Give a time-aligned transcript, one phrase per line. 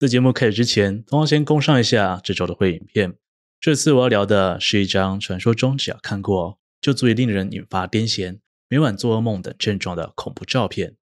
[0.00, 3.18] 在节目开始之前，同样先供上一下这周的会影片。
[3.60, 8.38] 这次我要聊的是一张传说中只要看过就足以令人引发癫痫、
[8.70, 10.96] 每晚做噩梦等症状的恐怖照片。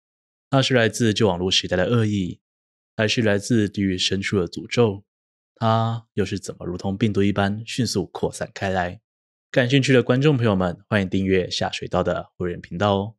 [0.49, 2.40] 它是来自旧网络时代的恶意，
[2.95, 5.04] 还是来自地狱深处的诅咒？
[5.57, 9.02] 它又是怎么如同病毒一般迅速扩散开来？
[9.52, 13.16] 感兴趣的观众朋友们，欢迎订阅下水道的会员频道哦。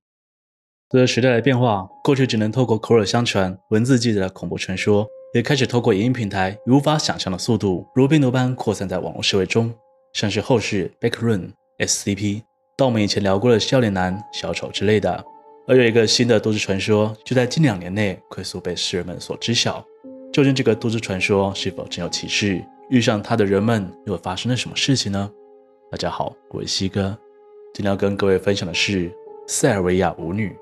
[0.91, 5.07] 随着时代的变化，过去只能透过口耳相传、文字记载的恐怖传说。
[5.37, 9.71] 也开始透过影音平台以无法想象的速度，如病毒般扩散在网络社会中，
[10.15, 12.41] 像是后世 Backrun、SCP，
[12.75, 15.23] 到我们以前聊过的笑脸男、小丑之类的。
[15.69, 19.85] 而有一个新的都市传说，就在近两年内快速被世人们所知晓。
[20.33, 22.65] 究竟这个都市传说是否真有其事？
[22.89, 25.31] 遇上它的人们又发生了什么事情呢？
[25.91, 27.15] 大家好，我是西哥，
[27.75, 29.13] 今天要跟各位分享的是
[29.47, 30.57] 塞尔维亚舞女。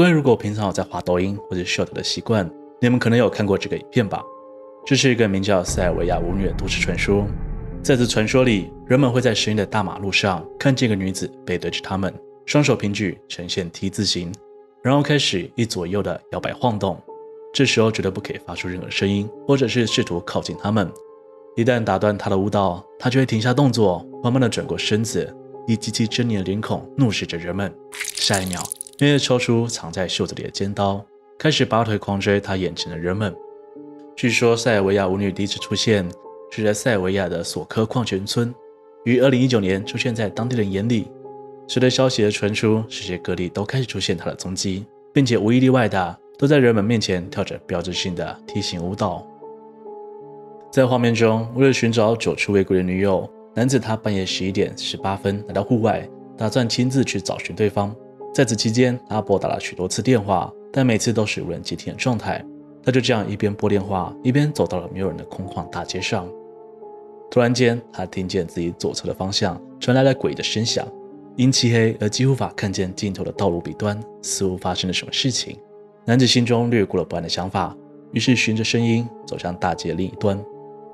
[0.00, 4.22] 各位如果平常有在滑抖音或者 Short 的习惯，你们可能有看过这个影片吧？
[4.86, 7.26] 这是一个名叫塞尔维亚舞女的都市传说。
[7.82, 12.10] 在这传说里，人们会在深夜的大马路上看见一个女子背对着他们，
[12.46, 14.32] 双手平举呈现 T 字形，
[14.82, 16.98] 然后开始一左右的摇摆晃动。
[17.52, 20.90] 这时候绝对不可以发出任何声音，或者是试图靠近他们。
[21.56, 25.30] 一旦打断她的舞蹈，她就会停下动作，缓慢的转过身子，
[25.66, 27.70] 以极其狰狞的脸孔怒视着人们。
[28.14, 28.62] 下一秒。
[29.00, 31.02] 并且抽出藏在袖子里的尖刀，
[31.38, 33.34] 开始拔腿狂追他眼前的人们。
[34.14, 36.06] 据说塞尔维亚舞女第一次出现
[36.50, 38.54] 是在塞尔维亚的索科矿泉村，
[39.06, 41.10] 于2019年出现在当地人眼里。
[41.66, 49.26] 随着消息的传出，世界各地都开始出现她的踪迹，并且无一例外的都在人们面前跳着标志性的梯形舞蹈。
[50.70, 57.96] 在画面中，为了寻找久出未归的女友，男子他半夜十一点十八分来到户外，打算亲自去找寻对方。
[58.40, 62.42] 在此期间，他拨打了许多次电话，但每次都是无人接听的状态。
[62.82, 66.26] 他就这样一边拨电话，一边走到了没有人的空旷大街上。
[67.30, 70.88] 突然间，他听见自己左侧的方向传来了诡异的声响，
[71.36, 75.58] 因漆黑而几乎无法看见尽头的道路彼端，似乎发生了什么事情。
[76.06, 77.76] 男子心中掠过了不安的想法，
[78.12, 80.42] 于是循着声音走向大街另一端。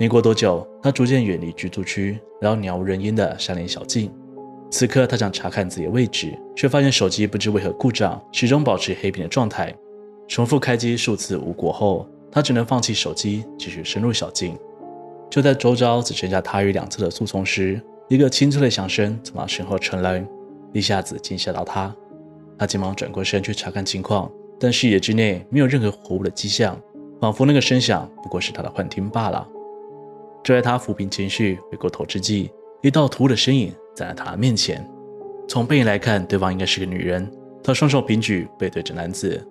[0.01, 4.11] 没过多久，他逐渐远离居住区，来到鸟无人烟的山林小径。
[4.71, 9.75] 此刻，他想查看自己的位置，却发现手机不知为何故障，始终保持黑屏的状态。
[10.29, 14.59] 重复开机数次无果后，他只能放弃手机，继续深入小径。
[15.31, 20.25] 就在周遭只剩下他与两侧的树丛时，一个清脆的响声从他身后传来，
[20.73, 21.95] 一下子惊吓到他。
[22.59, 26.79] 他急忙转过身去查看情况，但视野之内没有任何活物的迹象，
[27.21, 29.47] 仿佛那个声响不过是他的幻听罢了。
[30.43, 32.51] 就在他抚平情绪、回过头之际，
[32.83, 33.73] 一道突兀的身影。
[33.97, 34.87] 站在他的面前，
[35.49, 37.29] 从背影来看，对方应该是个女人。
[37.65, 39.45] 她双手平举，背对着男子，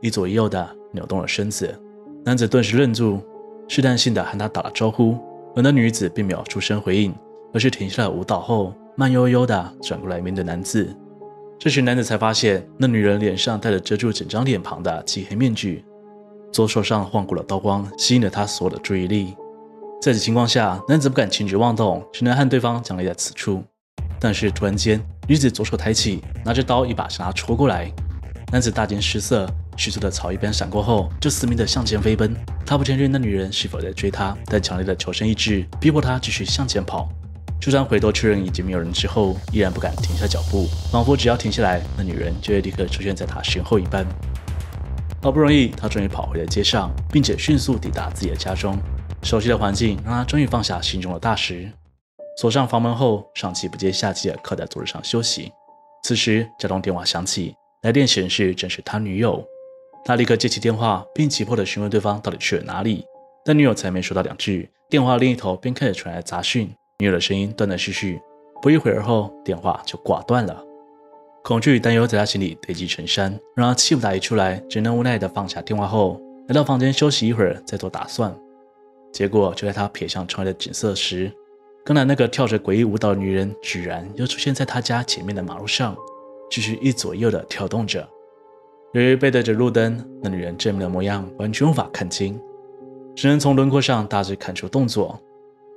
[0.00, 1.72] 一左一右的扭动了身子。
[2.24, 3.20] 男子顿时愣住，
[3.68, 5.16] 试探性的和她打了招呼，
[5.54, 7.14] 而那女子并没有出声回应，
[7.52, 10.88] 而是停下了舞蹈后，慢悠悠的转过来面对男子。
[11.58, 15.84] 这时，男子才发现那女人脸上戴着遮住整张脸庞的漆黑面具，
[16.50, 19.36] 左手上晃过了刀光，吸引了他所有的注意力。
[20.00, 23.62] 在此情况下，男子不敢轻举妄动，只能和对方僵立在此处。
[24.24, 27.90] 但是突然间，女子左手抬起，拿着刀一把向他戳过来。
[28.52, 32.32] 男子大惊失色，迅速的朝一边闪过后，就死命的向前飞奔。
[32.64, 37.08] 他不确认那女人是否在追他，但强烈的求生意志逼迫他继续向前跑。
[37.60, 44.06] 就算回头确认已经没有人之后，依然不敢停下脚步，仿佛只要停下来，那女人就会立刻出现在他身后一般。
[45.20, 48.78] 好不容易，他终于跑回了街上，并且迅速抵达自己的家中。
[49.24, 51.68] 熟悉的环境让他终于放下心中的大石。
[52.36, 55.52] 锁上房门后，上气不接下气地靠在桌子上休息。
[56.02, 59.44] 此时，家中电话响起，来电显示正是他女友。
[60.04, 63.04] 他立刻接起电话，并急迫地询问对方到底去了哪里。
[63.44, 68.20] 但女友才没说到两句，电话另一头便开始传来杂讯，女友的声音断断续续。
[68.60, 70.64] 不一会儿后，电话就挂断了。
[71.44, 78.32] 恐惧与担忧在他心里堆积成山，让他气不打一处来，只能无奈地放下电话后，来到房间休息一会儿，再做打算。
[79.12, 81.32] 结果就在他瞥向窗外的景色时，
[81.84, 85.96] 刚才那个跳着诡异舞蹈的女人，居然又出现在他家前面的马路上，
[86.48, 88.08] 继续一左右的跳动着。
[88.92, 92.40] 由于背对着路灯，那女人正面的模样完全无法看清，
[93.16, 95.18] 只能从轮廓上大致看出动作。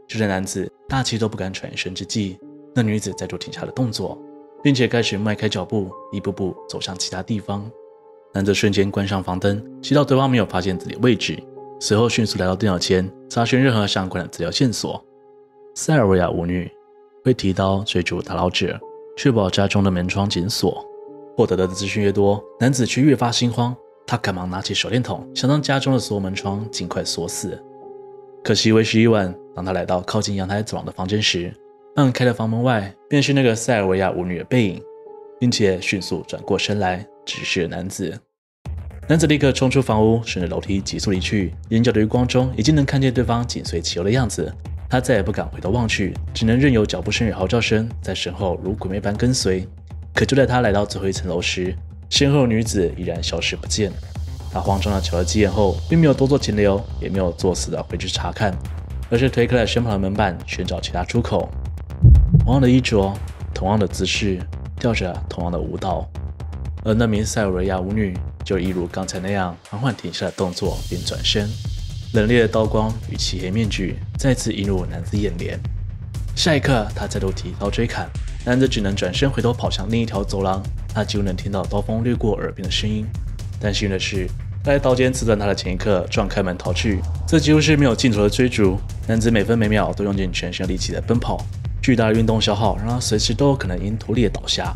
[0.07, 2.37] 就在男子大气都不敢喘一声之际，
[2.75, 4.21] 那女子再度停下了动作，
[4.61, 7.67] 并且开始迈开脚步，一步步走向其他地方。
[8.31, 11.41] 男子瞬间关上房灯，祈祷对方没有发现自己的位置，
[11.79, 15.03] 随后迅速来到电脑前，查询任何相关的资料线索。
[15.77, 16.71] 塞尔维亚舞女
[17.21, 18.79] 会提刀追逐打捞者，
[19.17, 20.85] 确保家中的门窗紧锁。
[21.35, 23.75] 获得的资讯越多，男子却越发心慌。
[24.07, 27.61] 他赶忙拿起手电筒，想让家中的所有门窗尽快锁死。
[28.41, 29.35] 可惜为时已晚。
[29.53, 31.53] 当他来到靠近阳台走廊的房间时，
[31.95, 34.81] 按开的房门外便是那个塞尔维亚舞女的背影，
[35.41, 38.17] 并且迅速转过身来直视男子。
[39.09, 41.53] 男子立刻冲出房屋，顺着楼梯急速离去。
[41.69, 44.53] 眼角的余光中已经能看见对方紧随其后的样子。
[44.89, 49.67] 他再也不敢回头望去，只能任由脚步声与嚎叫声在身后如鬼魅般跟随。
[50.13, 51.75] 可就在他来到最后一层楼时，
[52.09, 53.91] 身后的女子已然消失不见。
[54.51, 58.55] 他慌张地瞧了几眼后，并没有多做停留，也没有作死地回去查看，
[59.09, 61.49] 而是推开了身旁的门板，寻找其他出口。
[62.39, 63.13] 同样的衣着，
[63.53, 64.39] 同样的姿势，
[64.79, 66.07] 跳着同样的舞蹈，
[66.85, 68.15] 而那名塞尔维亚舞女
[68.45, 71.49] 就一如刚才那样，缓缓停下了动作，并转身。
[72.15, 75.59] 冷冽的刀光与漆黑面具再次映入男子眼帘。
[76.33, 78.09] 下一刻，他再度提刀追砍，
[78.45, 80.63] 男子只能转身回头跑向另一条走廊。
[80.93, 83.05] 他几乎能听到刀锋掠过耳边的声音。
[83.59, 84.29] 但幸运的是，
[84.63, 87.01] 在刀尖刺断他的前一刻，撞开门逃去。
[87.27, 88.79] 这几乎是没有尽头的追逐。
[89.07, 91.45] 男子每分每秒都用尽全身力气在奔跑，
[91.81, 94.73] 巨大的运动消耗让他随时都有可能因脱力倒下。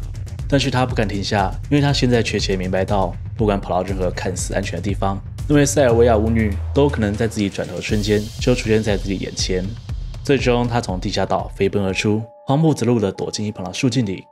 [0.50, 5.22] 但是他不敢停下，因为他现在确切明白到，不管跑到任何看似安全的地方。
[5.50, 9.66] 因为塞尔维亚舞女都可能在自己转头的瞬间就出现在自己眼前。
[10.24, 14.24] 最终，她从地下道飞奔而出，慌不择路地躲进一旁的树径里。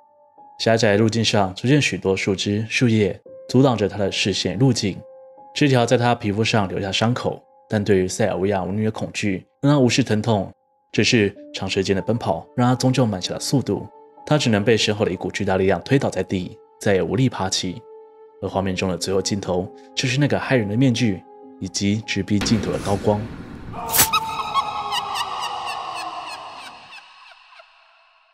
[0.59, 3.19] 狭窄路径上出现许多树枝、树叶，
[3.49, 4.95] 阻挡着她的视线路径。
[5.55, 10.51] 枝条在她皮肤上留下伤口，但对于塞尔维亚舞女的恐惧让她无视疼痛，
[10.91, 13.87] 只是长时间的奔跑让她终究慢下了速度。
[14.23, 17.81] 她只能被身后的一股巨大力量推倒在地，再也无力爬起。
[18.41, 21.23] 而画面中的最后镜头，就是那个骇人的面具
[21.59, 23.19] 以及直逼镜头的刀光。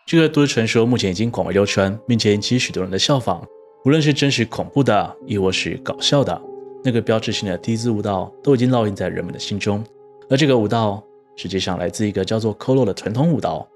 [0.06, 3.44] 这个都市传说目前已经广为流传，并且引起许多人的效仿。
[3.86, 6.40] 无论是真实恐怖的，亦或是搞笑的，
[6.84, 9.84] 那个标志性的低姿舞蹈都已经烙印在人们的心中。
[10.30, 11.04] 而这个舞蹈
[11.36, 13.68] 实际上来自一个叫做 KOLO 的传统舞蹈。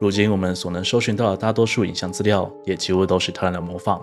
[0.00, 4.02] 如今我们所能搜寻到的大多数影像资料，也几乎都是他人的模仿。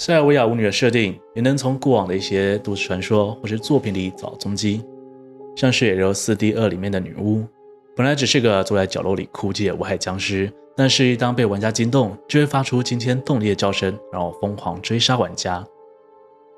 [0.00, 4.82] 塞尔维亚舞女的设定也能从过往的一些都市传说或是作品里找踪迹，
[5.54, 7.44] 像是 L4D2 里面的女巫，
[7.94, 15.62] 本来只是个坐在角落里哭泣的无害僵尸，但是一当被玩家惊动，就会发出惊天动地的叫声，然后疯狂追杀玩家；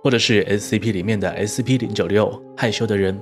[0.05, 3.21] 或者是 SCP 里面的 SCP-096 害羞的人，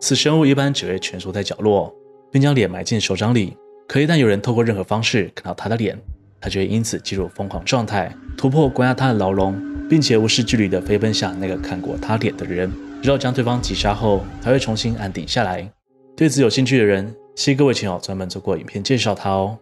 [0.00, 1.94] 此生物一般只会蜷缩在角落，
[2.32, 3.56] 并将脸埋进手掌里，
[3.86, 5.96] 可一旦有人透过任何方式看到他的脸，
[6.40, 12.72] 他就会因此进入疯狂状态，突破关押他的牢笼，并且无视距离的飞奔向那个看过他脸的人，
[13.02, 15.70] 直到将对方击杀后，才会重新安定下来。
[16.16, 19.58] 对此有兴趣的人，希各位亲友专门做过影片介绍他哦。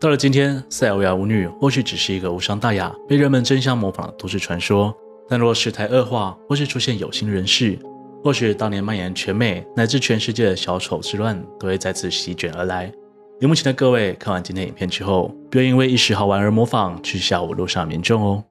[0.00, 4.94] 到了今天，塞尔维亚舞女或许只是一个无伤大雅、被人们争相模仿的都市传说，
[5.28, 7.76] 但若事态恶化，或是出现有心人士，
[8.22, 12.92] 或许当年蔓延全美乃至全世界的小丑之乱，都会再次席卷而来。
[13.40, 18.42] 屏幕前的各位，看完今天影片之后，不要因为一时好玩而模仿，去吓唬路上民众哦。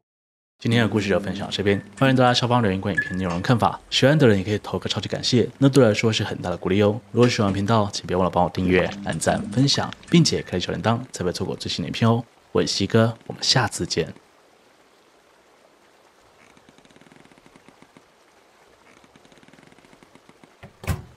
[0.59, 3.77] 今天的故事就分享到这边，欢迎大家下方留言关于影片内容看法。
[3.89, 6.97] 喜欢的人也可以投个超级感谢，那对我来说是很大的鼓励哦。
[7.11, 12.23] 如果喜欢频道，请别忘了帮我订阅、按赞、分享，并且开启小铃铛，才不会错过最新的影片哦。
[12.53, 14.07] 我是西哥，我们下次见。